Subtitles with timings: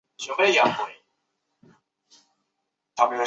[0.01, 0.71] 这是他们自己注资的几个项
[3.07, 3.19] 目之一。